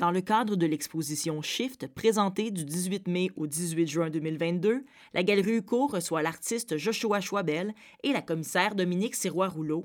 [0.00, 5.22] Dans le cadre de l'exposition Shift, présentée du 18 mai au 18 juin 2022, la
[5.22, 9.84] Galerie UCO reçoit l'artiste Joshua Schwabel et la commissaire Dominique Sirois-Rouleau,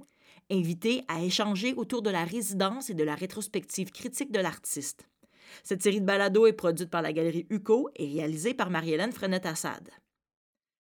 [0.50, 5.06] invités à échanger autour de la résidence et de la rétrospective critique de l'artiste.
[5.64, 9.90] Cette série de balados est produite par la Galerie UCO et réalisée par Marie-Hélène Frenette-Assad.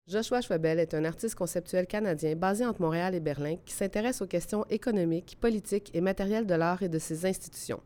[0.08, 4.28] Joshua Schwabel est un artiste conceptuel canadien basé entre Montréal et Berlin qui s'intéresse aux
[4.28, 7.82] questions économiques, politiques et matérielles de l'art et de ses institutions.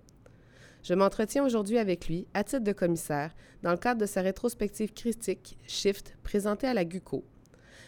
[0.84, 4.92] Je m'entretiens aujourd'hui avec lui, à titre de commissaire, dans le cadre de sa rétrospective
[4.92, 7.24] critique Shift présentée à la GUCO.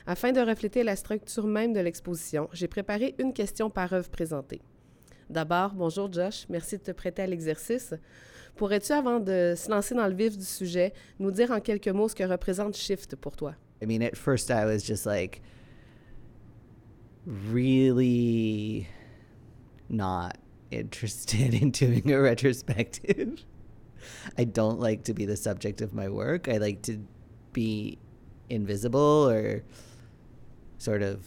[0.08, 4.62] Afin de refléter la structure même de l'exposition, j'ai préparé une question par œuvre présentée.
[5.30, 7.94] D'abord, bonjour Josh, merci de te prêter à l'exercice.
[8.56, 12.08] Pourrais-tu, avant de se lancer dans le vif du sujet, nous dire en quelques mots
[12.08, 13.56] ce que représente Shift pour toi?
[13.82, 15.42] I mean, at first I was just like
[17.26, 18.88] really
[19.90, 20.38] not
[20.76, 23.44] interested in doing a retrospective.
[24.38, 26.48] I don't like to be the subject of my work.
[26.48, 27.06] I like to
[27.54, 27.98] be
[28.50, 29.64] invisible or
[30.78, 31.26] sort of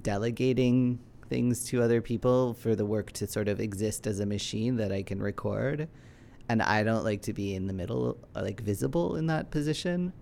[0.00, 4.76] delegating things to other people for the work to sort of exist as a machine
[4.76, 5.88] that I can record.
[6.48, 10.12] And I don't like to be in the middle, like visible in that position.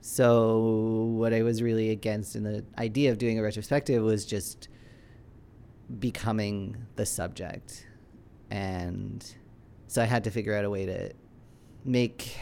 [0.00, 4.68] So, what I was really against in the idea of doing a retrospective was just
[5.98, 7.86] becoming the subject.
[8.50, 9.24] And
[9.86, 11.12] so I had to figure out a way to
[11.84, 12.36] make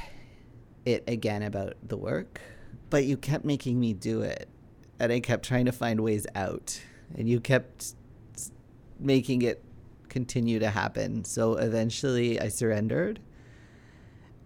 [0.85, 2.41] it again about the work.
[2.91, 4.49] But you kept making me do it.
[4.99, 6.81] And I kept trying to find ways out.
[7.17, 7.95] And you kept
[8.99, 9.63] making it
[10.09, 11.25] continue to happen.
[11.25, 13.21] So eventually I surrendered.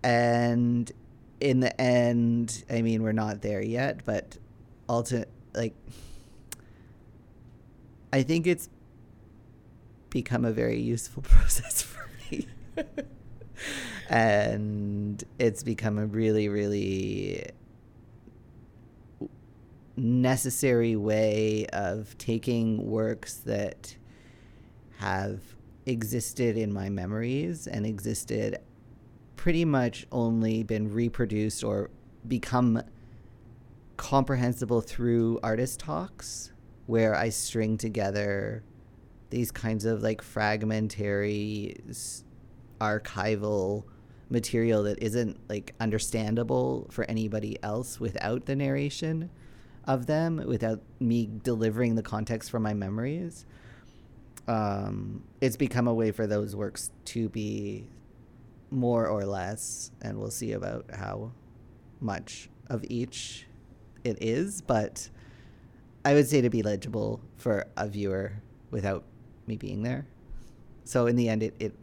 [0.03, 0.91] And
[1.41, 4.39] in the end, I mean, we're not there yet, but
[4.89, 5.75] ultimate, like,
[8.13, 8.71] I think it's
[10.11, 12.47] become a very useful process for me.
[14.09, 17.51] and it's become a really, really
[19.97, 23.97] necessary way of taking works that
[24.99, 25.41] have
[25.87, 28.59] existed in my memories and existed
[29.37, 31.91] pretty much only been reproduced or
[32.27, 32.83] become
[33.97, 36.53] comprehensible through artist talks
[36.87, 38.63] where I string together
[39.31, 41.77] these kinds of like fragmentary
[42.81, 43.85] archival
[44.31, 49.31] material that isn't like understandable for anybody else without the narration
[49.87, 53.47] of them without me delivering the context from my memories
[54.47, 57.89] um, it's become a way for those works to be
[58.71, 61.33] more or less and we'll see about how
[62.01, 63.47] much of each
[64.05, 65.09] it is but
[66.05, 68.33] i would say to be legible for a viewer
[68.71, 69.05] without
[69.49, 70.07] me being there.
[70.85, 71.75] So in the end, it, it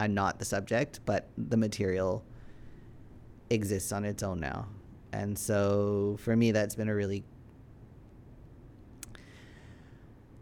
[0.00, 2.24] I'm not the subject, but the material
[3.50, 4.66] exists on its own now.
[5.12, 7.22] And so for me, that's been a really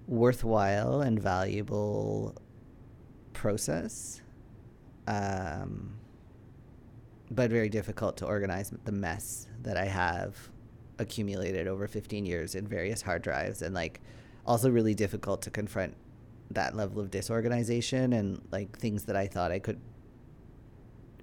[0.06, 2.34] worthwhile and valuable
[3.32, 4.22] process,
[5.06, 5.94] um,
[7.30, 10.36] but very difficult to organize the mess that I have
[10.98, 14.00] accumulated over 15 years in various hard drives and like
[14.46, 15.94] also really difficult to confront
[16.50, 19.80] that level of disorganization and like things that I thought I could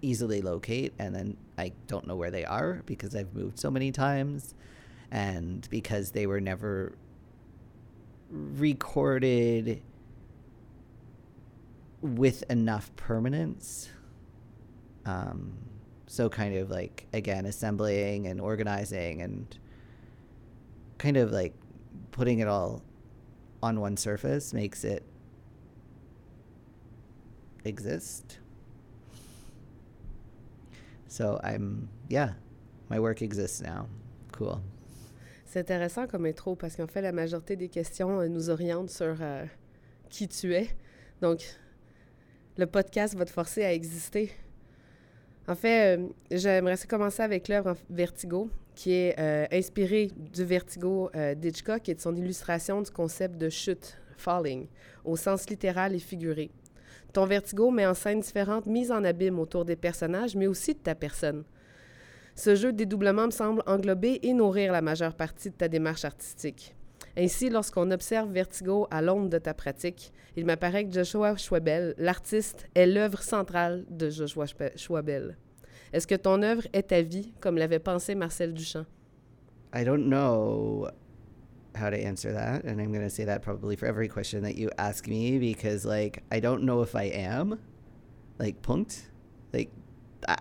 [0.01, 3.91] easily locate and then I don't know where they are because I've moved so many
[3.91, 4.53] times
[5.11, 6.93] and because they were never
[8.29, 9.81] recorded
[12.01, 13.89] with enough permanence.
[15.05, 15.53] Um,
[16.07, 19.57] so kind of like again assembling and organizing and
[20.97, 21.53] kind of like
[22.11, 22.81] putting it all
[23.61, 25.03] on one surface makes it
[27.66, 28.40] exist.
[31.07, 32.34] So I'm, yeah,
[32.90, 33.88] my work exists now.
[34.31, 34.59] Cool.
[35.45, 39.16] C'est intéressant comme intro parce qu'en fait, la majorité des questions euh, nous orientent sur
[39.22, 39.45] euh,
[40.09, 40.68] qui tu es.
[41.22, 41.41] Donc,
[42.57, 44.31] le podcast va te forcer à exister.
[45.48, 51.88] En fait, euh, j'aimerais commencer avec l'œuvre Vertigo, qui est euh, inspirée du Vertigo d'Hitchcock
[51.88, 54.68] et de son illustration du concept de chute, falling,
[55.06, 56.51] au sens littéral et figuré.
[57.13, 60.80] Ton vertigo met en scène différentes mises en abîme autour des personnages, mais aussi de
[60.80, 61.44] ta personne.
[62.36, 66.06] Ce jeu de dédoublement me semble englober et nourrir la majeure partie de ta démarche
[66.06, 66.75] artistique.
[67.18, 72.68] Ainsi, lorsqu'on observe Vertigo à l'ombre de ta pratique, il m'apparaît que Joshua Schwabel, l'artiste,
[72.75, 74.45] est l'œuvre centrale de Joshua
[74.75, 75.36] Schwabel.
[75.94, 78.86] Est-ce que ton œuvre est ta vie, comme l'avait pensé Marcel Duchamp?
[79.74, 80.88] I don't know.
[81.77, 84.56] How to answer that, and I'm going to say that probably for every question that
[84.56, 87.59] you ask me because, like, I don't know if I am.
[88.39, 89.03] Like, punked,
[89.53, 89.71] Like,
[90.27, 90.38] I,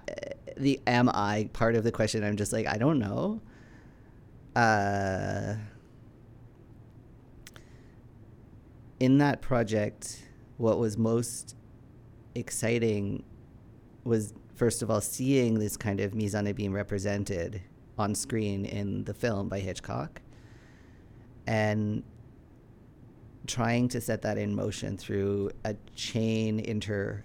[0.56, 3.40] the am I part of the question, I'm just like, I don't know.
[4.54, 5.54] Uh,
[8.98, 11.54] in that project, what was most
[12.34, 13.22] exciting
[14.04, 17.62] was, first of all, seeing this kind of mise en represented
[17.98, 20.20] on screen in the film by Hitchcock
[21.46, 22.02] and
[23.46, 27.22] trying to set that in motion through a chain inter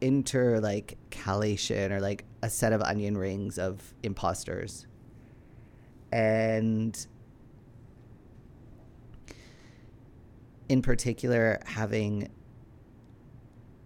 [0.00, 4.86] inter like calation or like a set of onion rings of imposters.
[6.10, 7.06] And
[10.68, 12.30] in particular having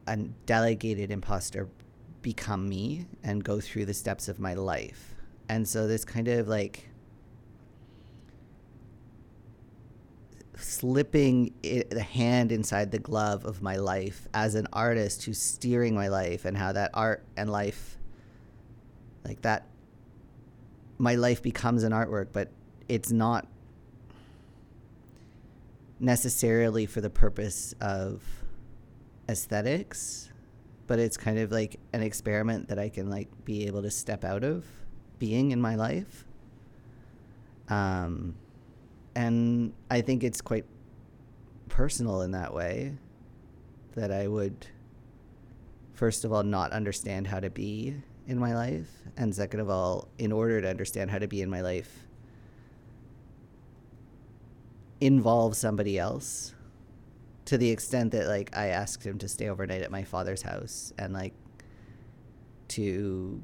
[0.07, 1.69] a delegated imposter
[2.23, 5.15] become me and go through the steps of my life.
[5.49, 6.89] And so this kind of like
[10.57, 16.09] slipping the hand inside the glove of my life as an artist who's steering my
[16.09, 17.99] life and how that art and life
[19.25, 19.67] like that
[20.99, 22.51] my life becomes an artwork but
[22.89, 23.47] it's not
[25.99, 28.23] necessarily for the purpose of
[29.29, 30.31] aesthetics
[30.87, 34.25] but it's kind of like an experiment that I can like be able to step
[34.25, 34.67] out of
[35.19, 36.27] being in my life.
[37.69, 38.35] Um
[39.15, 40.65] and I think it's quite
[41.69, 42.97] personal in that way
[43.95, 44.67] that I would
[45.93, 47.95] first of all not understand how to be
[48.27, 51.51] in my life and second of all in order to understand how to be in
[51.51, 52.07] my life
[55.01, 56.55] involve somebody else
[57.45, 60.93] to the extent that like I asked him to stay overnight at my father's house
[60.99, 61.35] and like
[62.69, 63.41] to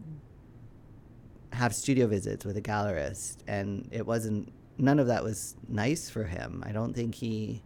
[1.53, 6.25] have studio visits with a gallerist and it wasn't none of that was nice for
[6.25, 6.63] him.
[6.67, 7.63] I don't think he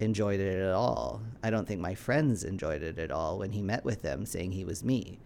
[0.00, 1.22] enjoyed it at all.
[1.42, 4.52] I don't think my friends enjoyed it at all when he met with them saying
[4.52, 5.18] he was me.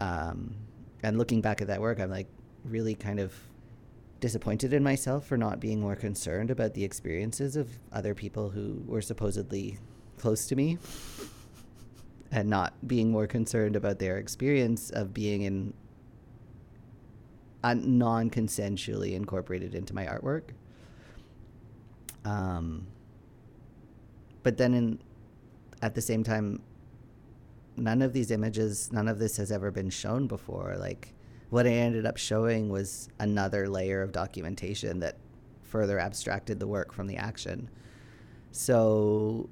[0.00, 0.54] Um,
[1.02, 2.28] and looking back at that work, I'm like
[2.64, 3.32] really kind of
[4.20, 8.82] disappointed in myself for not being more concerned about the experiences of other people who
[8.86, 9.78] were supposedly
[10.18, 10.78] close to me
[12.30, 15.74] and not being more concerned about their experience of being in
[17.62, 20.50] non-consensually incorporated into my artwork.
[22.24, 22.86] Um,
[24.42, 24.98] but then in
[25.80, 26.62] at the same time,
[27.76, 30.76] none of these images, none of this has ever been shown before.
[30.78, 31.12] Like
[31.50, 35.16] what I ended up showing was another layer of documentation that
[35.62, 37.68] further abstracted the work from the action.
[38.52, 39.48] So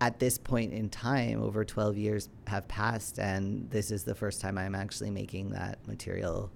[0.00, 4.40] at this point in time, over 12 years have passed, and this is the first
[4.40, 6.50] time I'm actually making that material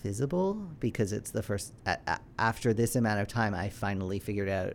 [0.00, 4.50] visible because it's the first, a, a, after this amount of time, I finally figured
[4.50, 4.74] out,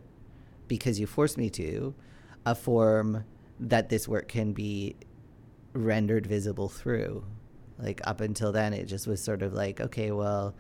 [0.68, 1.94] because you forced me to,
[2.46, 3.24] a form
[3.60, 4.96] that this work can be
[5.74, 7.24] rendered visible through.
[7.78, 10.56] Like up until then, it just was sort of like, okay, well,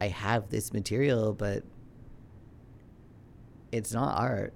[0.00, 1.64] I have this material, but
[3.72, 4.54] it's not art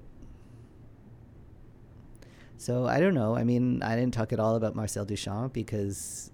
[2.57, 3.37] so I don't know.
[3.37, 6.31] I mean, I didn't talk at all about Marcel Duchamp because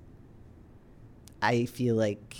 [1.42, 2.36] I feel like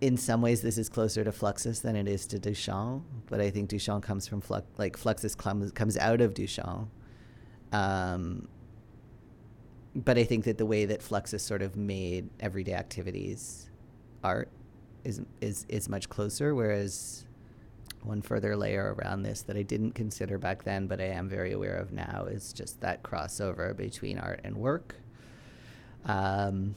[0.00, 3.50] in some ways this is closer to Fluxus than it is to Duchamp, but I
[3.50, 6.88] think Duchamp comes from Flux, like Fluxus comes comes out of Duchamp.
[7.72, 8.48] Um,
[9.94, 13.70] but I think that the way that Fluxus sort of made everyday activities
[14.22, 14.50] art
[15.04, 17.24] is is is much closer, whereas
[18.04, 21.52] one further layer around this that I didn't consider back then, but I am very
[21.52, 24.96] aware of now is just that crossover between art and work.
[26.04, 26.74] Um,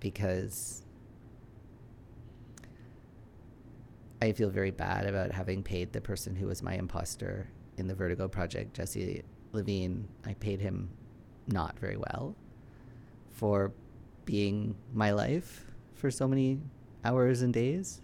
[0.00, 0.82] because
[4.22, 7.46] I feel very bad about having paid the person who was my imposter
[7.76, 9.22] in the Vertigo project, Jesse
[9.52, 10.08] Levine.
[10.24, 10.88] I paid him
[11.46, 12.34] not very well
[13.32, 13.72] for
[14.24, 16.58] being my life for so many
[17.04, 18.00] hours and days,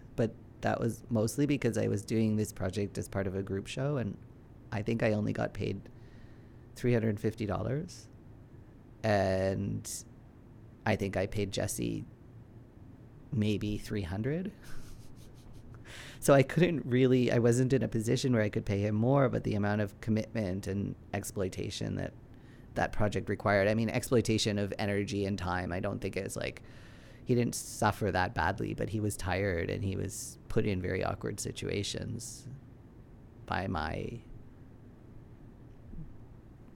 [0.63, 3.97] that was mostly because I was doing this project as part of a group show,
[3.97, 4.17] and
[4.73, 5.81] I think I only got paid
[6.77, 8.09] three hundred and fifty dollars,
[9.03, 9.89] and
[10.87, 12.05] I think I paid Jesse
[13.33, 14.53] maybe three hundred.
[16.21, 17.33] so I couldn't really.
[17.33, 20.01] I wasn't in a position where I could pay him more, but the amount of
[20.01, 22.13] commitment and exploitation that
[22.75, 23.69] that project required.
[23.69, 25.73] I mean, exploitation of energy and time.
[25.73, 26.63] I don't think is like
[27.25, 31.05] he didn't suffer that badly, but he was tired and he was put in very
[31.05, 32.49] awkward situations
[33.47, 34.21] by my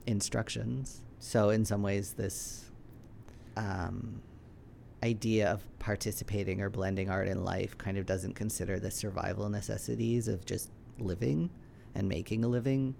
[0.05, 1.01] instructions.
[1.19, 2.71] So in some ways, this
[3.57, 4.21] um,
[5.03, 10.27] idea of participating or blending art and life kind of doesn't consider the survival necessities
[10.27, 11.49] of just living
[11.93, 12.95] and making a living.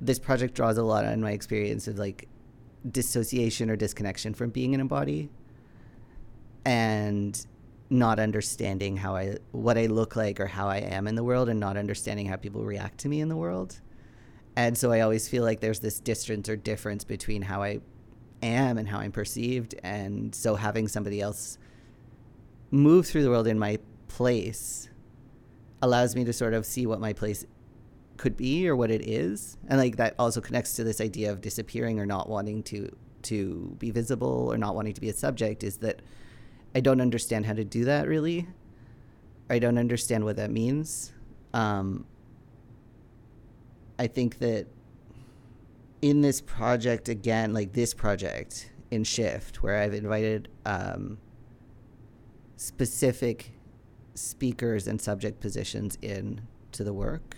[0.00, 2.28] This project draws a lot on my experience of like
[2.90, 5.28] dissociation or disconnection from being in a body
[6.64, 7.46] and
[7.90, 11.48] not understanding how I what I look like or how I am in the world
[11.48, 13.80] and not understanding how people react to me in the world.
[14.56, 17.80] And so I always feel like there's this distance or difference between how I
[18.42, 19.74] am and how I'm perceived.
[19.82, 21.58] And so having somebody else
[22.70, 24.88] move through the world in my place
[25.82, 27.44] allows me to sort of see what my place
[28.16, 29.56] could be or what it is.
[29.68, 33.76] And like that also connects to this idea of disappearing or not wanting to to
[33.78, 36.00] be visible or not wanting to be a subject is that
[36.74, 38.46] I don't understand how to do that really.
[39.48, 41.12] I don't understand what that means.
[41.52, 42.06] Um,
[43.98, 44.66] I think that
[46.00, 51.18] in this project again, like this project in Shift, where I've invited um,
[52.56, 53.52] specific
[54.14, 57.36] speakers and subject positions in to the work.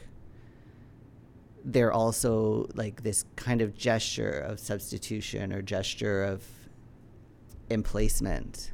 [1.64, 6.44] They're also like this kind of gesture of substitution or gesture of
[7.70, 8.72] emplacement.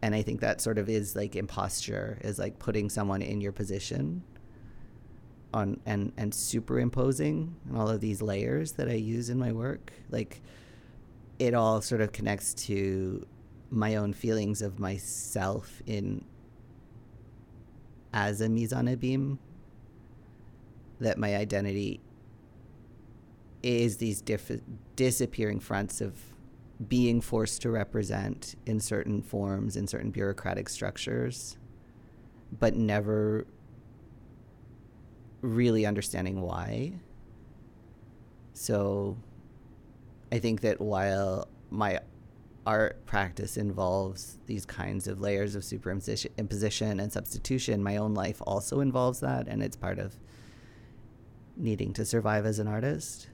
[0.00, 3.52] And I think that sort of is like imposture, is like putting someone in your
[3.52, 4.22] position
[5.54, 9.92] on and and superimposing and all of these layers that I use in my work.
[10.10, 10.40] Like
[11.38, 13.26] it all sort of connects to
[13.70, 16.24] my own feelings of myself in
[18.12, 19.38] as a mise en
[21.00, 22.00] that my identity
[23.62, 24.60] is these diff-
[24.96, 26.14] disappearing fronts of
[26.86, 31.58] being forced to represent in certain forms in certain bureaucratic structures
[32.56, 33.46] but never
[35.40, 36.92] really understanding why.
[38.52, 39.16] So
[40.32, 42.00] I think that while my
[42.66, 48.80] art practice involves these kinds of layers of superimposition and substitution, my own life also
[48.80, 50.16] involves that, and it's part of
[51.56, 53.28] needing to survive as an artist.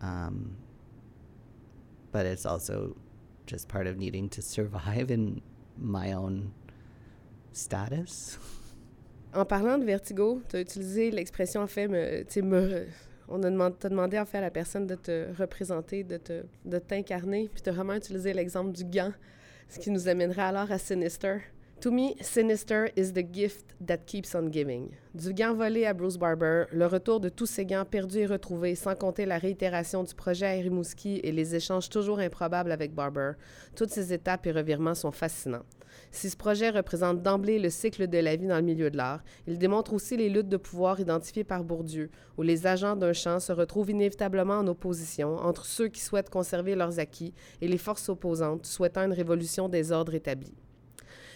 [0.00, 0.56] Um,
[2.12, 2.96] but it's also
[3.46, 5.40] just part of needing to survive in
[5.76, 6.52] my own
[7.52, 8.38] status.
[9.34, 12.86] En parlant de vertigo, tu as utilisé l'expression en fait, me, me,
[13.28, 16.78] on a demandé, demandé en fait à la personne de te représenter, de, te, de
[16.78, 19.12] t'incarner, puis tu as vraiment utilisé l'exemple du gant,
[19.68, 21.40] ce qui nous amènerait alors à Sinister.
[21.82, 24.90] To me, Sinister is the gift that keeps on giving.
[25.14, 28.74] Du gant volé à Bruce Barber, le retour de tous ces gants perdus et retrouvés,
[28.74, 33.34] sans compter la réitération du projet à Rimouski et les échanges toujours improbables avec Barber,
[33.76, 35.62] toutes ces étapes et revirements sont fascinants.
[36.10, 39.22] Si ce projet représente d'emblée le cycle de la vie dans le milieu de l'art,
[39.46, 43.38] il démontre aussi les luttes de pouvoir identifiées par Bourdieu, où les agents d'un champ
[43.38, 48.08] se retrouvent inévitablement en opposition entre ceux qui souhaitent conserver leurs acquis et les forces
[48.08, 50.56] opposantes souhaitant une révolution des ordres établis.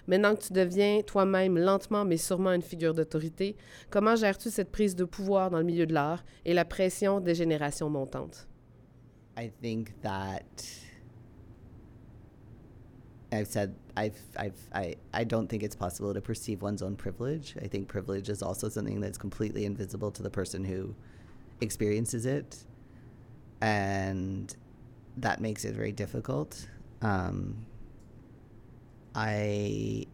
[0.07, 3.57] Maintenant que tu deviens toi-même lentement mais sûrement une figure d'autorité,
[3.91, 7.35] comment gères-tu cette prise de pouvoir dans le milieu de l'art et la pression des
[7.35, 8.47] générations montantes?
[9.37, 10.43] I think that
[13.33, 17.55] I've said I've I've I I don't think it's possible to perceive one's own privilege.
[17.63, 20.95] I think privilege is also something that's completely invisible to the person who
[21.63, 22.65] experiences it,
[23.63, 24.55] and
[25.17, 26.69] that makes it very difficult.
[27.01, 27.65] Um,
[29.15, 30.07] I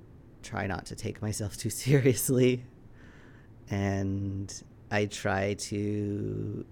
[0.42, 2.64] try not to take myself too seriously,
[3.70, 4.52] and
[4.90, 6.64] I try to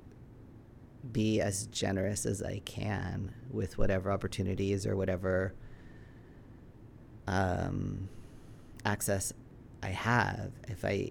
[1.12, 5.54] be as generous as I can with whatever opportunities or whatever
[7.26, 8.08] um,
[8.84, 9.32] access
[9.82, 11.10] I have if I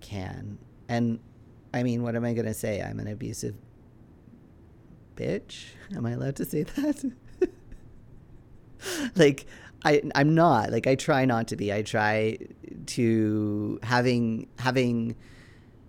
[0.00, 0.58] can.
[0.88, 1.20] And
[1.72, 2.82] I mean, what am I going to say?
[2.82, 3.54] I'm an abusive
[5.16, 5.66] bitch?
[5.94, 7.12] Am I allowed to say that?
[9.16, 9.46] like,
[9.84, 10.70] I, I'm not.
[10.72, 11.72] Like, I try not to be.
[11.72, 12.38] I try
[12.86, 15.16] to having having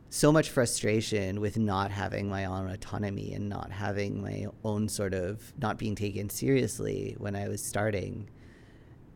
[0.09, 5.13] so much frustration with not having my own autonomy and not having my own sort
[5.13, 8.29] of not being taken seriously when I was starting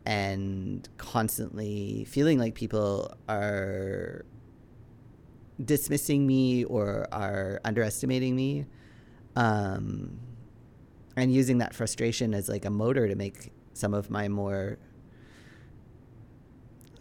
[0.06, 4.25] and constantly feeling like people are
[5.63, 8.65] dismissing me or are underestimating me
[9.36, 10.20] um,
[11.15, 14.77] and using that frustration as like a motor to make some of my more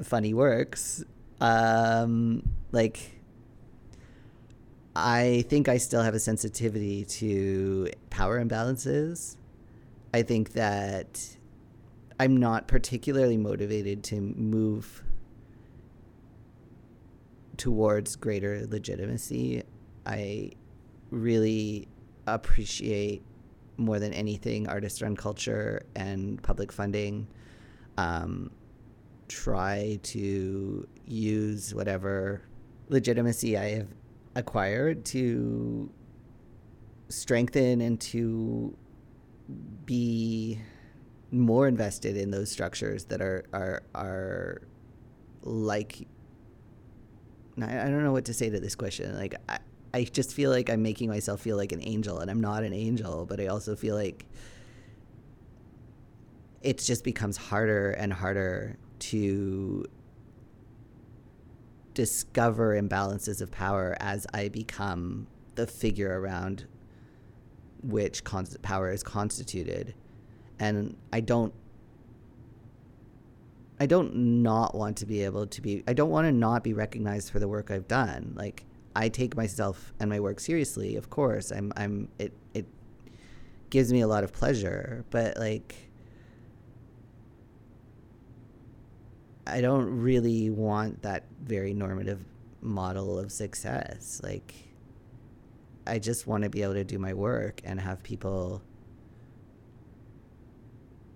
[0.02, 1.04] funny works
[1.40, 3.20] um, like
[4.94, 9.36] i think i still have a sensitivity to power imbalances
[10.12, 11.36] i think that
[12.22, 15.02] I'm not particularly motivated to move
[17.56, 19.64] towards greater legitimacy.
[20.06, 20.52] I
[21.10, 21.88] really
[22.28, 23.24] appreciate
[23.76, 27.26] more than anything artist run culture and public funding.
[27.98, 28.50] um,
[29.28, 32.42] try to use whatever
[32.88, 33.88] legitimacy I have
[34.36, 35.90] acquired to
[37.08, 38.76] strengthen and to
[39.86, 40.60] be
[41.30, 44.62] more invested in those structures that are are are
[45.42, 46.06] like
[47.60, 49.14] I don't know what to say to this question.
[49.14, 49.58] Like I,
[49.94, 52.72] I just feel like I'm making myself feel like an angel and I'm not an
[52.72, 54.26] angel, but I also feel like
[56.62, 59.84] it just becomes harder and harder to
[61.94, 66.66] discover imbalances of power as I become the figure around
[67.82, 68.22] which
[68.62, 69.94] power is constituted.
[70.58, 71.52] And I don't
[73.80, 76.72] I don't not want to be able to be I don't want to not be
[76.72, 78.32] recognized for the work I've done.
[78.36, 81.50] Like I take myself and my work seriously, of course.
[81.50, 82.66] I'm I'm it it
[83.70, 85.92] gives me a lot of pleasure, but like
[89.46, 92.24] I don't really want that very normative
[92.60, 94.20] model of success.
[94.22, 94.54] Like,
[95.86, 98.62] I just want to be able to do my work and have people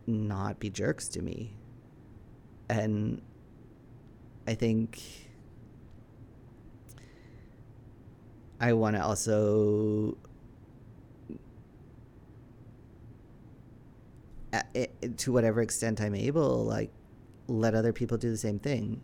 [0.07, 1.55] not be jerks to me.
[2.69, 3.23] And
[4.47, 5.01] I think
[8.61, 10.17] I want to also
[15.17, 16.91] to whatever extent I'm able like
[17.49, 19.01] let other people do the same thing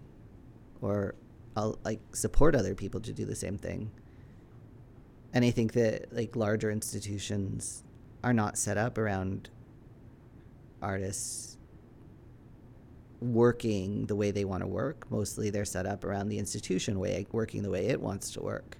[0.81, 1.15] or
[1.57, 3.91] I'll like support other people to do the same thing.
[5.35, 7.85] And I think that like larger institutions
[8.25, 9.51] are not set up around
[10.81, 11.57] artists
[13.21, 15.11] working the way they want to work.
[15.11, 18.79] Mostly they're set up around the institution way working the way it wants to work.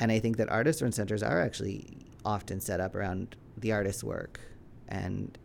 [0.00, 1.86] And I think that artist run centers are actually
[2.24, 4.40] often set up around the artist's work
[4.88, 5.36] and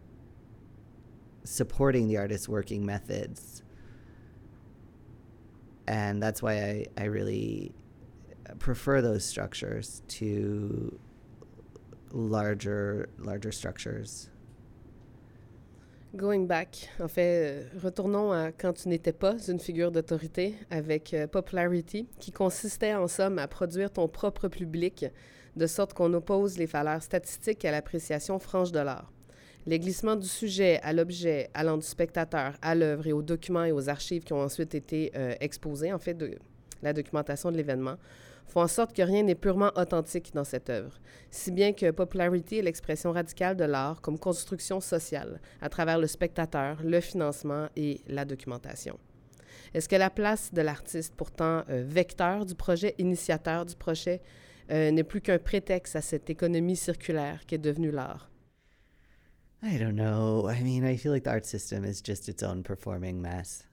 [1.44, 3.62] supporting the artist's working methods.
[5.88, 7.76] And that's why I, I really
[8.60, 11.00] prefer those structures to
[12.12, 14.30] larger, larger structures.
[16.16, 21.28] Going back, en fait, retournons à quand tu n'étais pas une figure d'autorité avec euh,
[21.28, 25.08] Popularity, qui consistait en somme à produire ton propre public,
[25.58, 29.12] de sorte qu'on oppose les valeurs statistiques à l'appréciation franche de l'art.
[29.66, 33.74] Les glissements du sujet à l'objet, allant du spectateur à l'œuvre et aux documents et
[33.74, 36.38] aux archives qui ont ensuite été euh, exposés, en fait, de
[36.82, 37.98] la documentation de l'événement,
[38.48, 42.58] font en sorte que rien n'est purement authentique dans cette œuvre, si bien que Popularity
[42.58, 48.02] est l'expression radicale de l'art comme construction sociale, à travers le spectateur, le financement et
[48.08, 49.00] la documentation.
[49.74, 54.22] Est-ce que la place de l'artiste, pourtant euh, vecteur du projet, initiateur du projet,
[54.72, 58.30] euh, n'est plus qu'un prétexte à cette économie circulaire qui est devenue l'art?
[59.62, 60.48] I don't know.
[60.48, 63.68] I mean, I feel like the art system is just its own performing mess.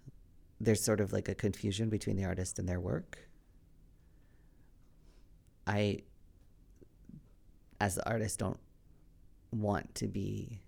[0.61, 3.19] There's sort of like a confusion between the artist and their work.
[5.67, 6.01] I,
[7.81, 8.61] as the artist, don't
[9.53, 10.61] want to be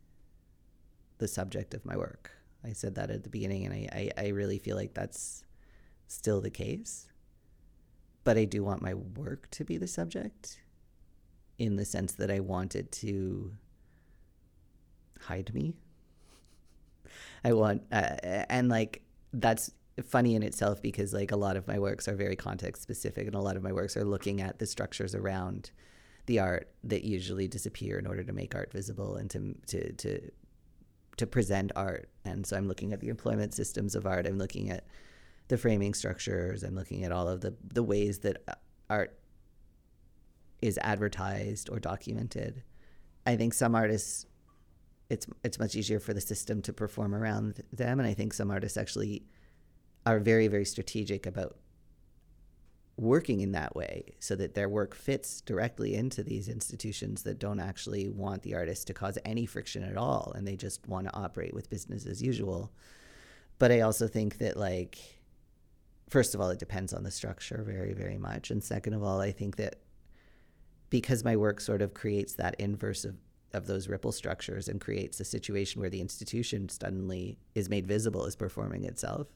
[1.19, 2.31] the subject of my work.
[2.65, 5.45] I said that at the beginning, and I, I, I really feel like that's
[6.09, 7.09] still the case.
[8.25, 10.61] But I do want my work to be the subject
[11.59, 13.53] in the sense that I wanted to
[15.21, 15.75] hide me.
[17.45, 18.17] I want, uh,
[18.49, 19.03] and like,
[19.33, 19.71] that's
[20.03, 23.35] funny in itself because like a lot of my works are very context specific and
[23.35, 25.71] a lot of my works are looking at the structures around
[26.27, 30.31] the art that usually disappear in order to make art visible and to to to
[31.17, 32.09] to present art.
[32.25, 34.27] And so i'm looking at the employment systems of art.
[34.27, 34.85] I'm looking at
[35.49, 36.63] the framing structures.
[36.63, 38.55] I'm looking at all of the the ways that uh,
[38.91, 39.19] art
[40.61, 42.63] is advertised or documented.
[43.27, 44.27] I think some artists
[45.11, 48.51] it's it's much easier for the system to perform around them and i think some
[48.51, 49.23] artists actually
[50.07, 51.57] are very very strategic about
[52.97, 57.59] working in that way so that their work fits directly into these institutions that don't
[57.59, 61.17] actually want the artist to cause any friction at all and they just want to
[61.17, 62.73] operate with business as usual
[63.59, 64.99] but i also think that like
[66.09, 69.21] first of all it depends on the structure very very much and second of all
[69.21, 69.77] i think that
[70.89, 73.17] because my work sort of creates that inverse of
[73.55, 78.27] of those ripple structures and creates a situation where the institution suddenly is made visible
[78.27, 79.29] as performing itself.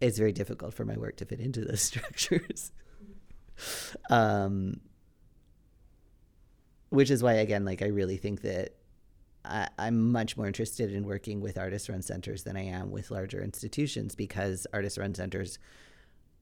[0.00, 2.72] It's very difficult for my work to fit into those structures.
[4.10, 4.80] um,
[6.90, 8.74] which is why, again, like I really think that
[9.44, 13.10] I, I'm much more interested in working with artist run centers than I am with
[13.10, 15.58] larger institutions because artist run centers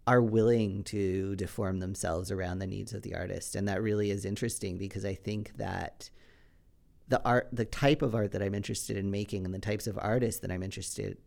[0.07, 3.55] are willing to deform themselves around the needs of the artist.
[3.55, 6.11] And that really is interesting because I think that
[7.09, 9.99] the art the type of art that I'm interested in making and the types of
[10.01, 11.19] artists that I'm interested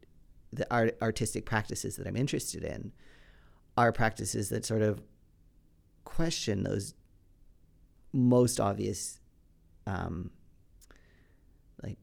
[0.56, 2.92] the art artistic practices that I'm interested in
[3.78, 5.02] are practices that sort of
[6.04, 6.94] question those
[8.14, 9.20] most obvious
[9.86, 10.32] um,
[11.84, 11.98] like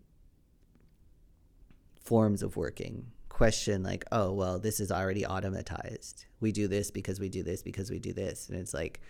[2.04, 3.06] forms of working.
[3.28, 6.26] Question like oh well this is already automatized.
[6.40, 8.48] We do this because we do this because we do this.
[8.48, 9.00] And it's like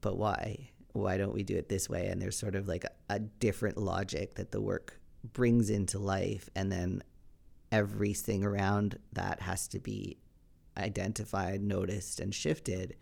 [0.00, 0.70] but why?
[0.92, 2.06] Why don't we do it this way?
[2.06, 4.98] And there's sort of like a, a different logic that the work
[5.32, 7.02] brings into life and then
[7.72, 10.18] everything around that has to be
[10.76, 12.96] identified noticed and shifted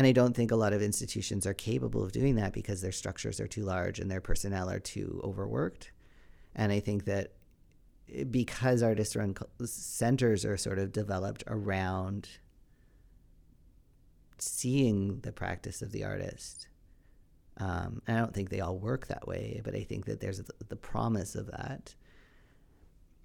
[0.00, 2.90] and I don't think a lot of institutions are capable of doing that because their
[2.90, 5.92] structures are too large and their personnel are too overworked.
[6.54, 7.32] And I think that
[8.30, 12.30] because artist run centers are sort of developed around
[14.38, 16.66] seeing the practice of the artist.
[17.58, 20.38] Um, and I don't think they all work that way, but I think that there's
[20.38, 21.94] the, the promise of that.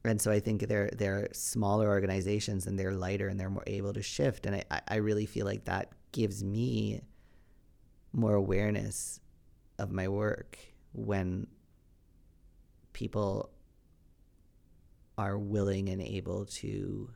[0.06, 3.94] And so I think they're they're smaller organizations and they're lighter and they're more able
[3.94, 4.46] to shift.
[4.46, 7.02] And I, I really feel like that gives me
[8.14, 9.20] more awareness
[9.80, 10.58] of my work
[10.94, 11.48] when
[12.94, 13.50] people
[15.18, 17.10] are willing and able to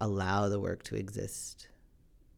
[0.00, 1.68] allow the work to exist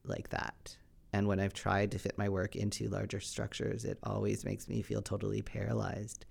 [0.04, 0.76] like that.
[1.12, 4.82] And when I've tried to fit my work into larger structures, it always makes me
[4.82, 6.26] feel totally paralyzed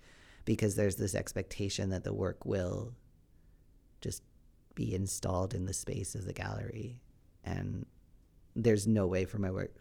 [0.45, 2.93] because there's this expectation that the work will
[4.01, 4.23] just
[4.75, 6.99] be installed in the space of the gallery.
[7.43, 7.85] And
[8.55, 9.75] there's no way for my work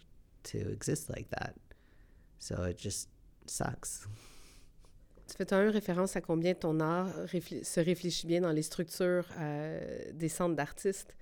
[0.44, 1.54] to exist like that.
[2.38, 3.08] So it just
[3.46, 4.06] sucks.
[5.28, 9.26] Tu fais un référence à combien ton art réfl se réfléchit bien dans les structures
[9.38, 11.16] euh, des centres d'artistes,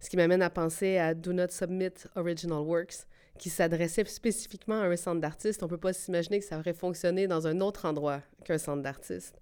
[0.00, 3.06] ce qui m'amène à penser à Do Not Submit Original Works,
[3.40, 5.62] qui s'adressait spécifiquement à un centre d'artistes.
[5.62, 8.82] On ne peut pas s'imaginer que ça aurait fonctionné dans un autre endroit qu'un centre
[8.82, 9.40] d'artistes.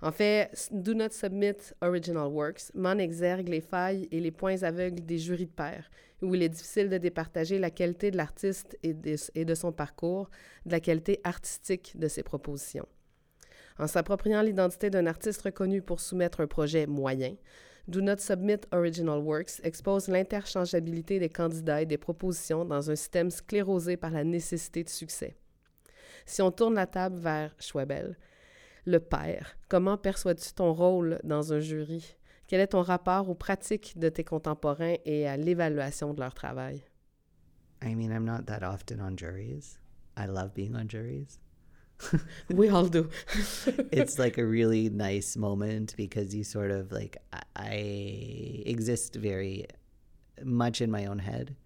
[0.00, 5.04] En fait, Do Not Submit Original Works m'en exergue les failles et les points aveugles
[5.04, 5.90] des jurys de pairs,
[6.22, 8.96] où il est difficile de départager la qualité de l'artiste et,
[9.34, 10.30] et de son parcours
[10.64, 12.88] de la qualité artistique de ses propositions.
[13.78, 17.34] En s'appropriant l'identité d'un artiste reconnu pour soumettre un projet moyen,
[17.86, 23.30] Do Not Submit Original Works expose l'interchangeabilité des candidats et des propositions dans un système
[23.30, 25.36] sclérosé par la nécessité de succès.
[26.24, 28.16] Si on tourne la table vers Schwebel,
[28.86, 32.16] le père, comment perçois-tu ton rôle dans un jury?
[32.46, 36.82] Quel est ton rapport aux pratiques de tes contemporains et à l'évaluation de leur travail?
[37.82, 39.78] I mean, I'm not that often on juries.
[40.16, 41.38] I love being on juries.
[42.48, 43.10] we all do.
[43.92, 47.16] it's like a really nice moment because you sort of like
[47.56, 49.66] I exist very
[50.42, 51.56] much in my own head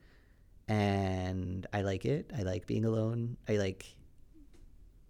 [0.69, 2.31] and I like it.
[2.37, 3.37] I like being alone.
[3.49, 3.87] I like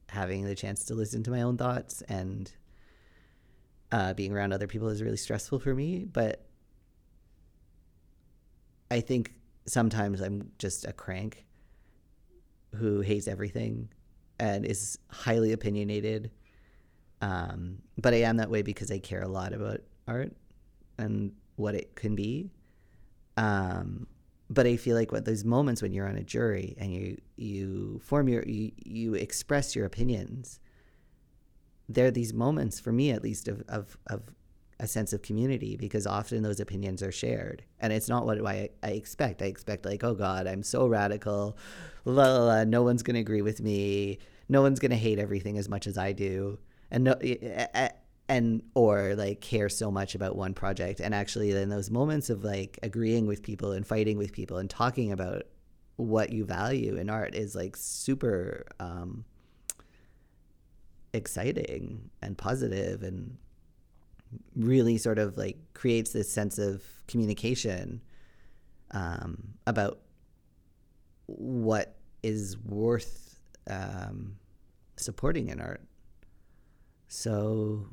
[0.08, 2.50] having the chance to listen to my own thoughts and
[3.90, 6.04] uh, being around other people is really stressful for me.
[6.04, 6.46] But
[8.90, 9.34] I think
[9.66, 11.44] sometimes I'm just a crank
[12.74, 13.88] who hates everything
[14.38, 16.30] and is highly opinionated.
[17.20, 20.32] Um, but I am that way because I care a lot about art
[20.98, 22.50] and what it can be.
[23.36, 24.06] Um,
[24.50, 28.00] but I feel like what those moments when you're on a jury and you you
[28.02, 30.58] form your you, you express your opinions,
[31.88, 34.22] there are these moments for me at least of, of of
[34.80, 38.70] a sense of community because often those opinions are shared and it's not what I,
[38.82, 39.42] I expect.
[39.42, 41.56] I expect like, oh God, I'm so radical,
[42.04, 45.68] la, la, la, no one's gonna agree with me, no one's gonna hate everything as
[45.68, 46.58] much as I do,
[46.90, 47.16] and no,
[48.28, 51.00] and or like care so much about one project.
[51.00, 54.68] And actually, in those moments of like agreeing with people and fighting with people and
[54.68, 55.44] talking about
[55.96, 59.24] what you value in art is like super um,
[61.12, 63.36] exciting and positive and
[64.54, 68.00] really sort of like creates this sense of communication
[68.90, 70.00] um, about
[71.26, 73.38] what is worth
[73.68, 74.36] um,
[74.96, 75.82] supporting in art.
[77.08, 77.86] So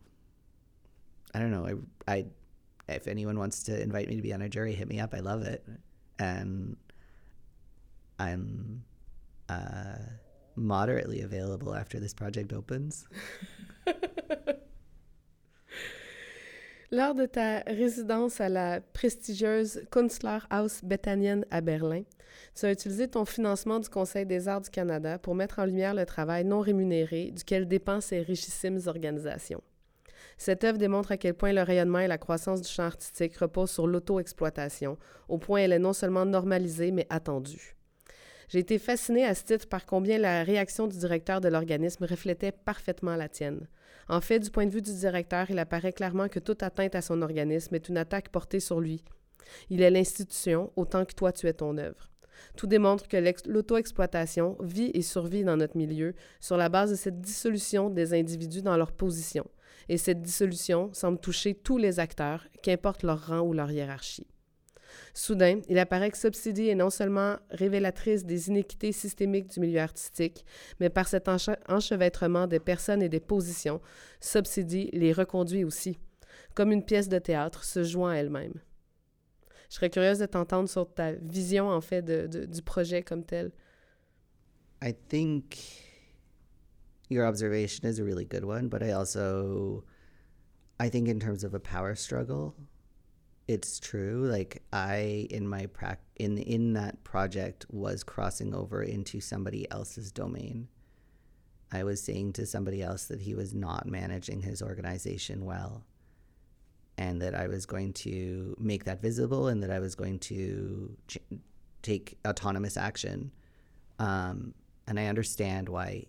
[1.34, 1.82] I don't know.
[2.08, 2.26] I, I,
[2.88, 5.14] if anyone wants to invite me to be on a jury, hit me up.
[5.14, 5.66] I love it,
[6.20, 6.78] and
[8.20, 8.84] I'm
[9.50, 9.98] uh,
[10.56, 13.08] moderately available after this project opens.
[16.92, 22.04] Lors de ta résidence à la prestigieuse Kunstlerhaus Bethanien à Berlin,
[22.54, 25.96] tu as utilisé ton financement du Conseil des arts du Canada pour mettre en lumière
[25.96, 29.64] le travail non rémunéré duquel dépendent ces richissimes organisations.
[30.38, 33.72] Cette œuvre démontre à quel point le rayonnement et la croissance du champ artistique reposent
[33.72, 37.76] sur l'auto-exploitation, au point elle est non seulement normalisée, mais attendue.
[38.48, 42.52] J'ai été fascinée à ce titre par combien la réaction du directeur de l'organisme reflétait
[42.52, 43.68] parfaitement la tienne.
[44.08, 47.02] En fait, du point de vue du directeur, il apparaît clairement que toute atteinte à
[47.02, 49.04] son organisme est une attaque portée sur lui.
[49.70, 52.12] Il est l'institution autant que toi tu es ton œuvre.
[52.56, 53.18] Tout démontre que
[53.50, 58.62] l'auto-exploitation vit et survit dans notre milieu sur la base de cette dissolution des individus
[58.62, 59.46] dans leur position.
[59.90, 64.28] Et cette dissolution semble toucher tous les acteurs, qu'importe leur rang ou leur hiérarchie.
[65.14, 70.46] Soudain, il apparaît que Subsidy est non seulement révélatrice des inéquités systémiques du milieu artistique,
[70.80, 73.82] mais par cet enchevêtrement des personnes et des positions,
[74.20, 76.00] Subsidy les reconduit aussi,
[76.54, 78.54] comme une pièce de théâtre se jouant elle-même.
[79.70, 83.24] Je serais curieuse de t'entendre sur ta vision, en fait, de, de, du projet comme
[83.24, 83.52] tel.
[84.82, 85.58] I think
[87.10, 89.84] your observation is a really good one, but I also,
[90.80, 92.54] I think in terms of a power struggle,
[93.48, 94.28] it's true.
[94.30, 100.12] Like I, in my prac, in in that project, was crossing over into somebody else's
[100.12, 100.68] domain.
[101.72, 105.84] I was saying to somebody else that he was not managing his organization well
[106.98, 110.96] and that I was going to make that visible and that I was going to
[111.08, 111.18] ch-
[111.82, 113.32] take autonomous action.
[114.00, 114.54] Um,
[114.88, 116.06] and I understand why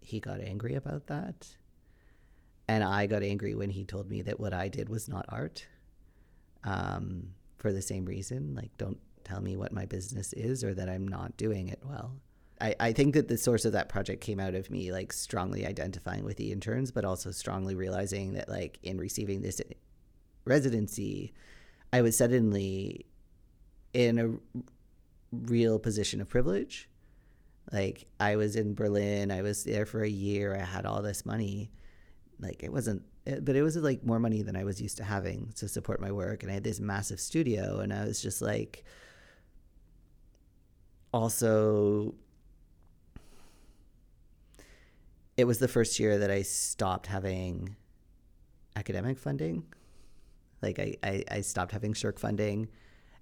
[0.00, 1.46] he got angry about that.
[2.66, 5.66] And I got angry when he told me that what I did was not art
[6.64, 8.54] um, for the same reason.
[8.54, 12.16] Like, don't tell me what my business is or that I'm not doing it well.
[12.60, 15.66] I, I think that the source of that project came out of me like strongly
[15.66, 19.62] identifying with the interns, but also strongly realizing that like in receiving this
[20.44, 21.32] residency,
[21.92, 23.06] I was suddenly
[23.94, 24.64] in a
[25.32, 26.88] real position of privilege.
[27.72, 31.24] Like I was in Berlin, I was there for a year, I had all this
[31.24, 31.70] money.
[32.40, 35.04] Like it wasn't Eh, but it was like more money than I was used to
[35.04, 38.40] having to support my work and I had this massive studio and I was just
[38.40, 38.84] like
[41.12, 42.14] also
[45.36, 47.76] it was the first year that I stopped having
[48.76, 49.64] academic funding.
[50.60, 52.68] Like I, I, I stopped having SSHRC funding.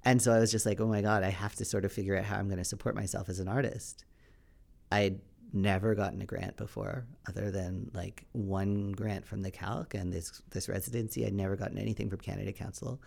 [0.04, 2.16] And so I was just like, oh my God, I have to sort of figure
[2.16, 4.04] out how I'm going to support myself as an artist.
[4.90, 5.20] I'd
[5.52, 10.42] never gotten a grant before other than like one grant from the CALQ and this
[10.50, 13.00] this residency i'd never gotten anything from canada council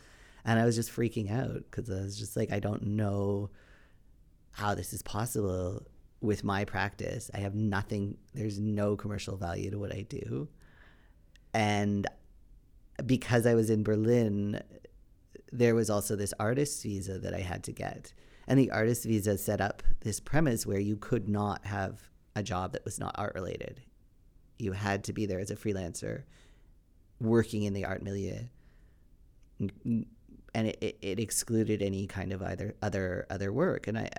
[0.44, 3.50] and i was just freaking out because i was just like i don't know
[4.52, 5.84] how this is possible
[6.22, 7.32] with my practice.
[7.34, 10.48] I have nothing, there's no commercial value to what I do.
[11.54, 12.08] And
[13.06, 14.62] because I was in Berlin,
[15.52, 18.14] there was also this artist visa that I had to get.
[18.48, 22.74] And the artist visa set up this premise where you could not have a job
[22.74, 23.82] that was not art related.
[24.58, 26.24] You had to be there as a freelancer
[27.20, 28.40] working in the art milieu.
[29.60, 33.88] And it, it, excluded any kind of either other other work.
[33.88, 34.10] And I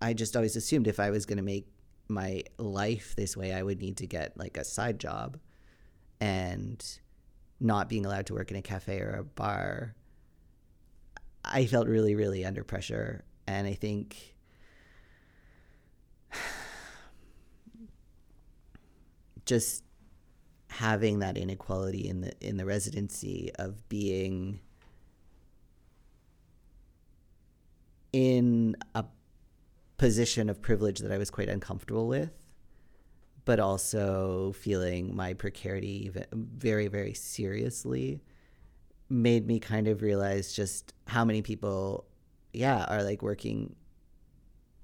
[0.00, 1.66] I just always assumed if I was going to make
[2.08, 5.38] my life this way, I would need to get like a side job
[6.20, 6.84] and
[7.58, 9.94] not being allowed to work in a cafe or a bar.
[11.44, 13.24] I felt really, really under pressure.
[13.46, 14.36] And I think
[19.46, 19.84] just
[20.68, 24.60] having that inequality in the in the residency of being
[28.12, 29.04] in a
[29.98, 32.30] position of privilege that I was quite uncomfortable with,
[33.44, 38.22] but also feeling my precarity very, very seriously
[39.08, 42.06] made me kind of realize just how many people,
[42.52, 43.76] yeah, are like working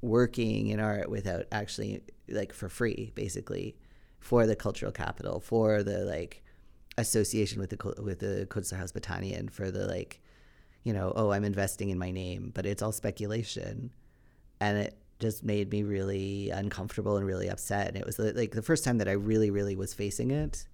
[0.01, 3.77] working in art without actually like for free basically
[4.23, 6.43] for the cultural capital for the like
[6.97, 10.21] association with the with the Kunstlerhaus Bethanien for the like
[10.85, 13.91] you know oh I'm investing in my name but it's all speculation
[14.61, 17.89] and it just made me really uncomfortable and really upset.
[17.89, 20.67] And it was like the first time that I really, really was facing it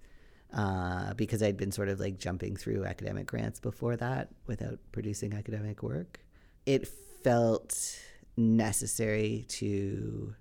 [0.53, 5.33] uh, because I'd been sort of like jumping through academic grants before that without producing
[5.33, 6.19] academic work.
[6.65, 6.87] It
[7.23, 7.97] felt
[8.35, 10.35] necessary to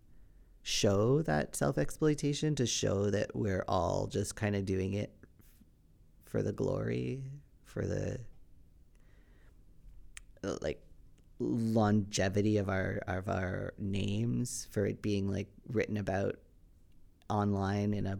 [0.69, 5.11] show that self exploitation, to show that we're all just kind of doing it
[6.27, 7.23] for the glory,
[7.65, 8.21] for the
[10.61, 10.83] like
[11.39, 16.37] longevity of our of our names for it being like written about
[17.31, 18.19] online in a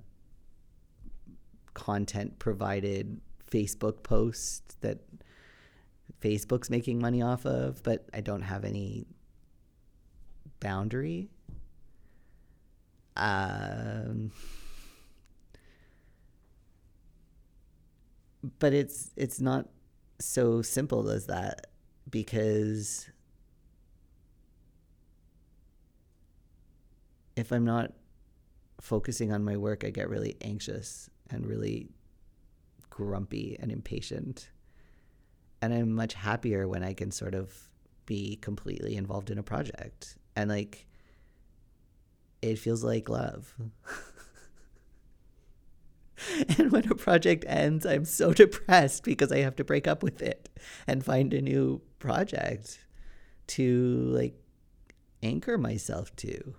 [1.75, 4.99] content provided Facebook post that
[6.23, 9.07] Facebook's making money off of, but I don't have any
[10.61, 11.29] boundary.
[13.19, 14.33] Um,
[18.59, 19.69] but it's it's not
[20.21, 21.67] so simple as that
[22.11, 23.09] because
[27.37, 27.93] if I'm not
[28.81, 31.89] focusing on my work, I get really anxious and really
[32.91, 34.51] grumpy and impatient.
[35.63, 37.55] And I'm much happier when I can sort of
[38.07, 40.17] be completely involved in a project.
[40.35, 40.88] And like,
[42.43, 43.55] it feels like love.
[46.59, 50.23] and when a project ends, I'm so depressed because I have to break up with
[50.23, 50.49] it
[50.87, 52.79] and find a new project
[53.49, 54.35] to like
[55.23, 56.55] anchor myself to.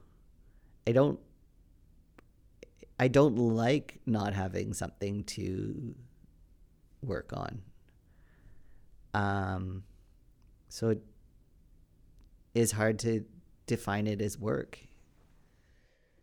[0.87, 1.19] I don't
[3.01, 5.95] I don't like not having something to
[7.01, 7.61] work on.
[9.13, 9.83] Um
[10.67, 11.01] so it
[12.53, 13.23] is hard to
[13.67, 14.79] define it as work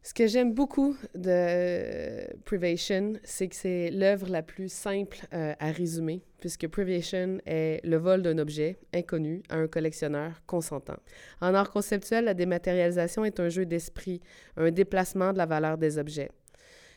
[0.07, 5.73] Ce que j'aime beaucoup de Privation, c'est que c'est l'œuvre la plus simple euh, à
[5.73, 10.99] résumer, puisque Privation est le vol d'un objet inconnu à un collectionneur consentant.
[11.41, 14.21] En art conceptuel, la dématérialisation est un jeu d'esprit,
[14.57, 16.31] un déplacement de la valeur des objets.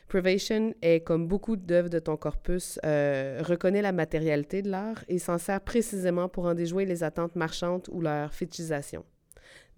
[0.06, 5.18] Privation est, comme beaucoup d'œuvres de ton corpus, euh, reconnaît la matérialité de l'art et
[5.18, 9.04] s'en sert précisément pour en déjouer les attentes marchandes ou leur fétichisation.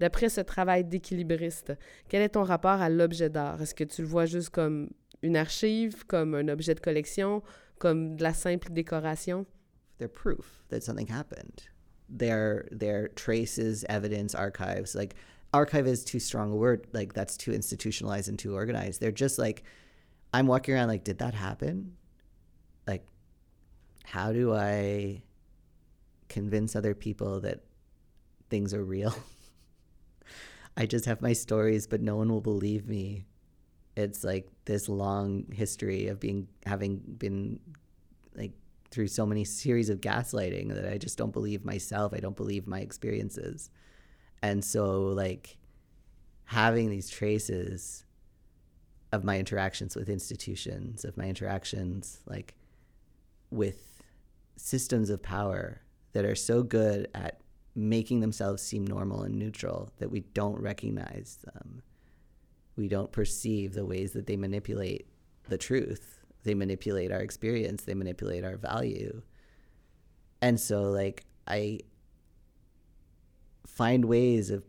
[0.01, 1.73] D'après ce travail d'équilibriste,
[2.09, 3.61] quel est ton rapport à l'objet d'art?
[3.63, 4.91] Est-ce que tu le vois juste comme
[5.23, 7.43] une archive, comme un objet de collection,
[7.79, 9.47] comme de la simple décoration?
[9.99, 11.63] They're proof that something happened.
[12.09, 14.95] They're, they're traces, evidence, archives.
[14.95, 15.15] Like,
[15.55, 16.87] archive is too strong a word.
[16.93, 19.01] Like, that's too institutionalized and too organized.
[19.01, 19.63] They're just like,
[20.35, 21.97] I'm walking around like, did that happen?
[22.87, 23.07] Like,
[24.05, 25.23] how do I
[26.29, 27.61] convince other people that
[28.51, 29.15] things are real?
[30.77, 33.27] I just have my stories, but no one will believe me.
[33.97, 37.61] It's like this long history of being having been
[38.35, 38.53] like
[38.91, 42.15] through so many series of gaslighting that I just don't believe myself.
[42.15, 43.71] I don't believe my experiences.
[44.43, 45.59] And so like
[46.45, 48.05] having these traces
[49.13, 52.55] of my interactions with institutions, of my interactions like
[53.51, 54.03] with
[54.57, 55.83] systems of power
[56.13, 57.42] that are so good at
[57.75, 61.83] making themselves seem normal and neutral that we don't recognize them.
[62.77, 65.07] We don't perceive the ways that they manipulate
[65.49, 66.21] the truth.
[66.45, 69.23] They manipulate our experience, they manipulate our value.
[70.41, 71.81] And so, like, I
[73.67, 74.65] find ways of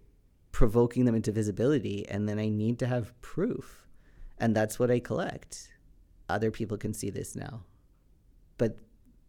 [0.52, 3.88] provoking them into visibility, and then I need to have proof.
[4.38, 5.70] And that's what I collect.
[6.30, 7.63] Other people can see this now.
[8.58, 8.78] But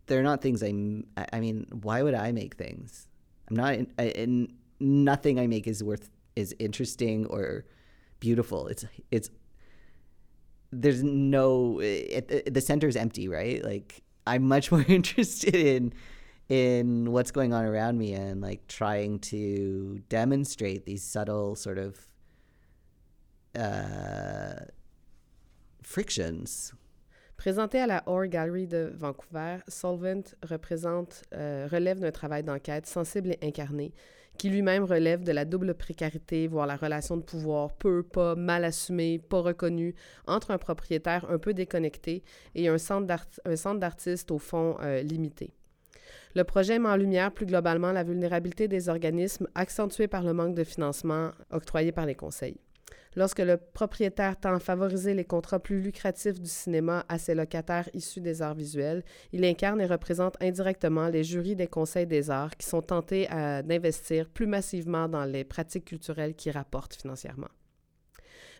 [0.06, 3.08] they're not things I, I mean, why would I make things?
[3.48, 7.64] I'm not in, in nothing I make is worth is interesting or
[8.20, 8.68] beautiful.
[8.68, 9.30] It's it's
[10.72, 13.64] there's no it, the center is empty, right?
[13.64, 15.92] Like I'm much more interested in
[16.48, 22.06] in what's going on around me and like trying to demonstrate these subtle sort of
[23.58, 24.64] uh,
[25.82, 26.74] frictions
[27.36, 33.32] Présenté à la Orr Gallery de Vancouver, Solvent représente, euh, relève d'un travail d'enquête sensible
[33.32, 33.92] et incarné,
[34.38, 38.64] qui lui-même relève de la double précarité, voire la relation de pouvoir peu, pas, mal
[38.64, 39.94] assumée, pas reconnue,
[40.26, 42.22] entre un propriétaire un peu déconnecté
[42.54, 45.52] et un centre d'artistes au fond euh, limité.
[46.34, 50.54] Le projet met en lumière plus globalement la vulnérabilité des organismes accentuée par le manque
[50.54, 52.58] de financement octroyé par les conseils.
[53.16, 57.88] Lorsque le propriétaire tend à favoriser les contrats plus lucratifs du cinéma à ses locataires
[57.94, 62.56] issus des arts visuels, il incarne et représente indirectement les jurys des conseils des arts
[62.56, 67.50] qui sont tentés d'investir plus massivement dans les pratiques culturelles qui rapportent financièrement.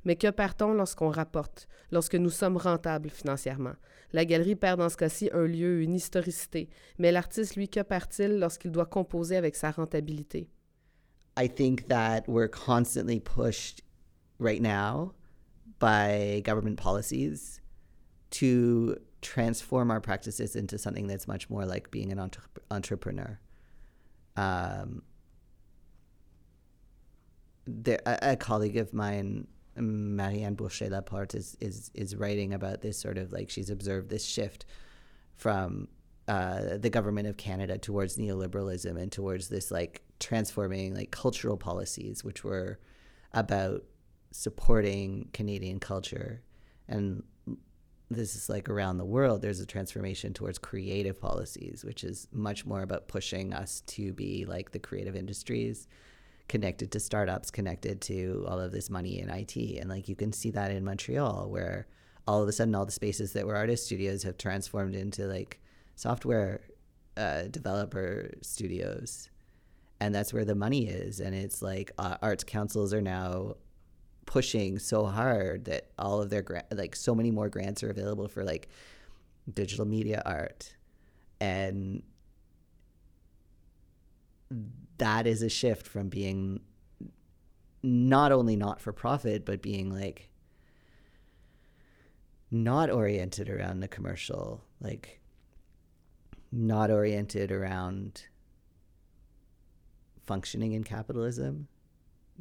[0.05, 3.75] Mais que perd-on lorsqu'on rapporte, lorsque nous sommes rentables financièrement?
[4.13, 8.39] La galerie perd dans ce cas-ci un lieu, une historicité, mais l'artiste, lui, que perd-il
[8.39, 10.49] lorsqu'il doit composer avec sa rentabilité?
[11.37, 13.83] I think that we're constantly pushed
[14.45, 15.15] right now
[15.79, 17.61] by government policies
[18.31, 23.41] to transform our practices into something that's much more like being an entre- entrepreneur.
[24.37, 25.03] Um,
[27.67, 32.99] there, a, a, colleague of mine, Marianne Bourget Laporte, is, is is writing about this
[32.99, 34.67] sort of like she's observed this shift
[35.37, 35.89] from
[36.29, 42.25] uh, the government of Canada towards neoliberalism and towards this like transforming like cultural policies,
[42.25, 42.79] which were
[43.33, 43.85] about
[44.35, 46.43] supporting Canadian culture.
[46.89, 47.23] And
[48.11, 52.67] this is like around the world, there's a transformation towards creative policies, which is much
[52.67, 55.87] more about pushing us to be like the creative industries
[56.49, 59.57] connected to startups, connected to all of this money in IT.
[59.57, 61.87] And like you can see that in Montreal, where
[62.27, 65.61] all of a sudden all the spaces that were artist studios have transformed into like
[65.95, 66.61] software
[67.17, 69.31] uh, developer studios.
[70.01, 71.21] And that's where the money is.
[71.21, 73.55] And it's like uh, arts councils are now
[74.27, 78.29] pushing so hard that all of their gra- like so many more grants are available
[78.29, 78.69] for like
[79.53, 80.75] digital media art.
[81.41, 82.03] And
[84.99, 86.61] that is a shift from being
[87.83, 90.31] not only not for profit but being like
[92.51, 95.21] not oriented around the commercial like
[96.51, 98.23] not oriented around
[100.23, 101.69] functioning in capitalism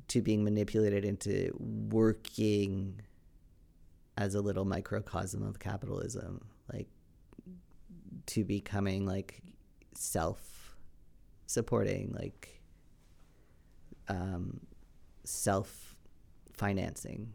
[0.07, 3.01] to being manipulated into working
[4.17, 6.87] as a little microcosm of capitalism like
[8.25, 9.41] to becoming like
[9.95, 10.75] self
[11.45, 12.61] supporting like
[14.07, 14.59] um,
[15.23, 15.95] self
[16.53, 17.33] financing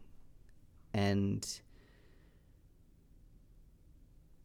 [0.95, 1.61] and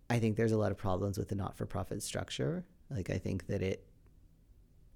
[0.09, 2.65] I think there's a lot of problems with the not for profit structure.
[2.89, 3.83] Like, I think that it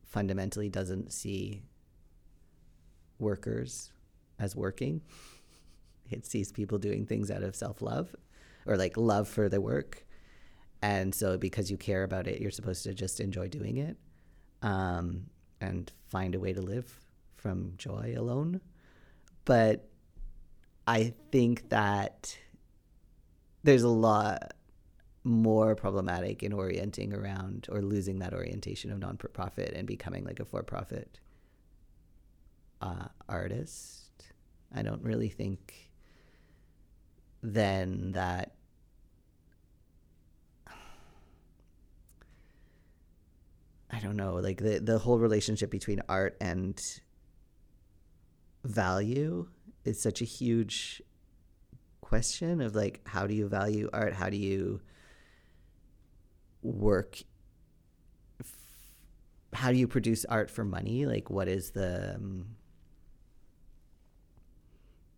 [0.03, 1.63] fundamentally doesn't see
[3.19, 3.91] workers
[4.39, 5.01] as working.
[6.09, 8.15] It sees people doing things out of self love
[8.65, 10.05] or like love for the work.
[10.81, 13.97] And so, because you care about it, you're supposed to just enjoy doing it
[14.61, 15.25] um,
[15.59, 16.93] and find a way to live
[17.35, 18.61] from joy alone.
[19.45, 19.89] But
[20.85, 22.37] I think that
[23.63, 24.53] there's a lot
[25.23, 30.45] more problematic in orienting around or losing that orientation of non-profit and becoming like a
[30.45, 31.19] for-profit
[32.81, 34.33] uh, artist.
[34.73, 35.91] I don't really think
[37.41, 38.53] then that
[43.89, 46.81] I don't know, like the the whole relationship between art and
[48.63, 49.47] value
[49.85, 51.01] is such a huge
[52.01, 54.13] question of like how do you value art?
[54.13, 54.81] How do you
[56.61, 57.17] work
[59.53, 62.45] how do you produce art for money like what is the um,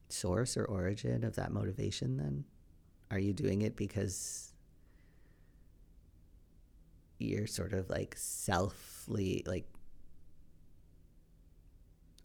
[0.10, 2.44] source or origin of that motivation then
[3.12, 4.54] are you doing it because
[7.20, 9.66] you're sort of like selfly like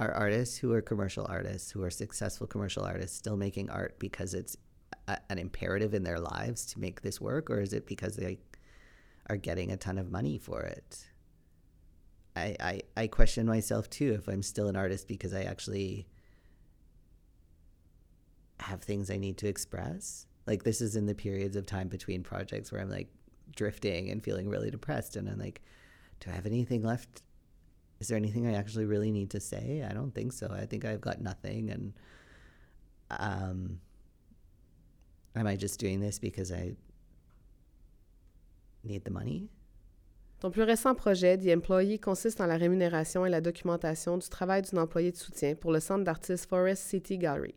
[0.01, 4.35] are artists who are commercial artists who are successful commercial artists still making art because
[4.35, 4.57] it's
[5.09, 8.39] a, an imperative in their lives to make this work or is it because they
[9.29, 11.07] are getting a ton of money for it.
[12.37, 16.07] I, I, I question myself too if I'm still an artist because I actually
[18.61, 20.27] have things I need to express.
[20.47, 23.09] Like this is in the periods of time between projects where I'm like
[23.55, 25.63] drifting and feeling really depressed and I'm like,
[26.21, 27.23] do I have anything left?
[28.01, 29.85] Is there anything I actually really need to say?
[29.89, 30.49] I don't think so.
[30.51, 31.93] I think I've got nothing and
[33.11, 33.81] um
[35.37, 36.75] am I just doing this because I
[38.83, 39.49] need the money.
[40.41, 44.63] Ton plus récent projet, The Employee, consiste en la rémunération et la documentation du travail
[44.63, 47.55] d'une employée de soutien pour le centre d'artistes Forest City Gallery.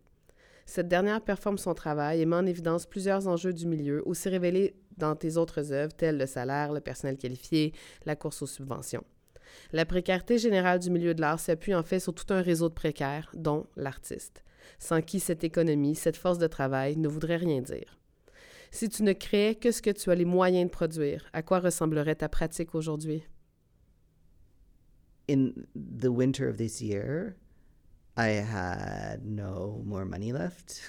[0.67, 4.75] Cette dernière performe son travail et met en évidence plusieurs enjeux du milieu, aussi révélés
[4.97, 7.73] dans tes autres œuvres, telles le salaire, le personnel qualifié,
[8.05, 9.05] la course aux subventions.
[9.71, 12.73] La précarité générale du milieu de l'art s'appuie en fait sur tout un réseau de
[12.73, 14.43] précaires, dont l'artiste,
[14.77, 17.97] sans qui cette économie, cette force de travail ne voudrait rien dire.
[18.69, 21.59] Si tu ne créais que ce que tu as les moyens de produire, à quoi
[21.59, 23.23] ressemblerait ta pratique aujourd'hui?
[25.29, 27.35] In the winter of this year,
[28.17, 30.81] I had no more money left.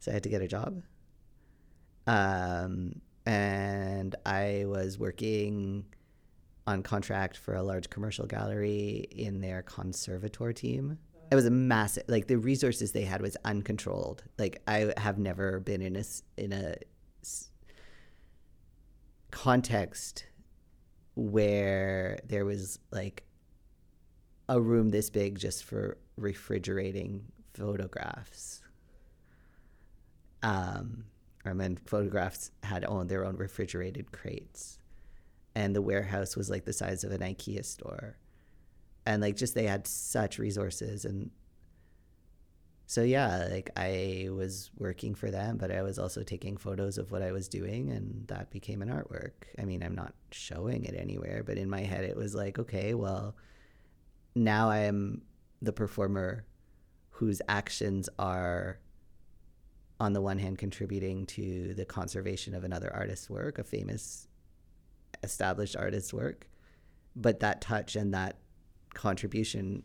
[0.00, 0.82] so I had to get a job.
[2.06, 5.84] Um, and I was working
[6.66, 10.98] on contract for a large commercial gallery in their conservator team
[11.30, 15.60] it was a massive like the resources they had was uncontrolled like i have never
[15.60, 16.04] been in a
[16.36, 16.74] in a
[19.30, 20.26] context
[21.14, 23.24] where there was like
[24.50, 27.24] a room this big just for refrigerating
[27.54, 28.60] photographs.
[30.42, 31.04] Um
[31.46, 34.78] I mean, photographs had owned their own refrigerated crates.
[35.54, 38.18] And the warehouse was like the size of an ikea store.
[39.06, 41.30] And like just they had such resources and
[42.86, 47.12] so yeah like i was working for them but i was also taking photos of
[47.12, 49.46] what i was doing and that became an artwork.
[49.56, 52.94] I mean i'm not showing it anywhere but in my head it was like okay
[52.94, 53.36] well
[54.34, 55.22] now i am
[55.62, 56.44] the performer
[57.10, 58.78] whose actions are
[59.98, 64.28] on the one hand contributing to the conservation of another artist's work a famous
[65.22, 66.48] established artist's work
[67.16, 68.38] but that touch and that
[68.94, 69.82] contribution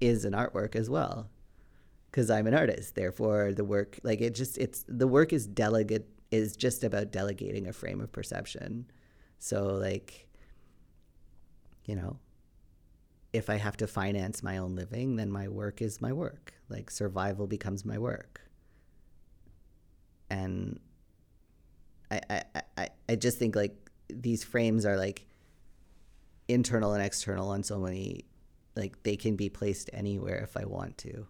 [0.00, 1.28] is an artwork as well
[2.10, 2.94] because I'm an artist.
[2.94, 7.66] Therefore, the work like it just it's the work is delegate is just about delegating
[7.66, 8.86] a frame of perception.
[9.38, 10.26] So like
[11.84, 12.18] you know,
[13.32, 16.54] if I have to finance my own living, then my work is my work.
[16.68, 18.40] Like survival becomes my work.
[20.30, 20.80] And
[22.10, 22.42] I, I,
[22.76, 25.26] I, I just think like these frames are like
[26.48, 28.24] internal and external on so many
[28.74, 31.26] like they can be placed anywhere if I want to.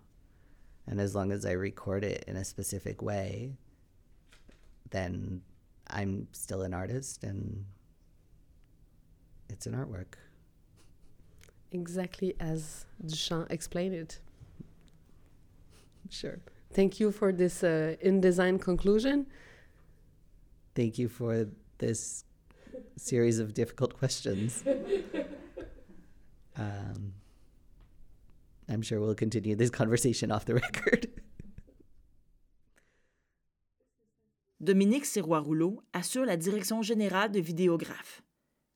[0.87, 3.53] And as long as I record it in a specific way,
[4.91, 5.43] then
[5.89, 7.65] I'm still an artist and
[9.49, 10.15] it's an artwork.
[11.73, 14.21] Exactly as Duchamp explained it.
[16.09, 16.39] Sure.
[16.73, 19.27] Thank you for this uh, InDesign conclusion.
[20.75, 21.47] Thank you for
[21.79, 22.25] this
[22.97, 24.65] series of difficult questions.
[26.59, 27.13] Um,
[28.69, 31.07] I'm sure we'll continue this conversation off the record.
[34.61, 38.23] Dominique Sirois-Rouleau assure la direction générale de vidéographe.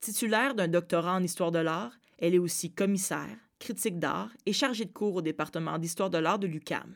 [0.00, 4.84] Titulaire d'un doctorat en histoire de l'art, elle est aussi commissaire, critique d'art et chargée
[4.84, 6.94] de cours au département d'histoire de l'art de l'UCAM.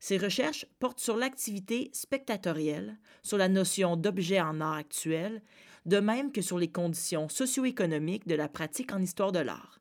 [0.00, 5.42] Ses recherches portent sur l'activité spectatorielle, sur la notion d'objet en art actuel,
[5.86, 9.78] de même que sur les conditions socio-économiques de la pratique en histoire de l'art.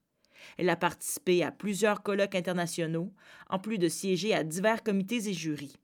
[0.59, 3.11] Elle a participé à plusieurs colloques internationaux,
[3.49, 5.75] en plus de siéger à divers comités et jurys.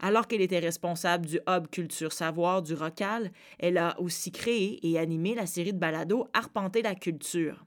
[0.00, 3.30] Alors qu'elle était responsable du Hub Culture Savoir du ROCAL,
[3.60, 7.64] elle a aussi créé et animé la série de balados Arpenter la culture,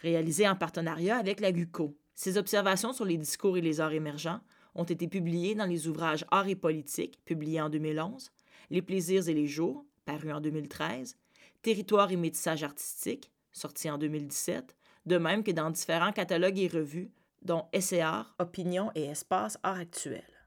[0.00, 1.96] réalisée en partenariat avec la GUCO.
[2.14, 4.40] Ses observations sur les discours et les arts émergents
[4.74, 8.30] ont été publiées dans les ouvrages Art et politique, publiés en 2011,
[8.70, 11.16] Les plaisirs et les jours, paru en 2013,
[11.62, 14.76] Territoire et métissage artistique, sorti en 2017,
[15.06, 17.10] de même que dans différents catalogues et revues,
[17.42, 20.37] dont Essai Art, Opinion et Espace Art actuel.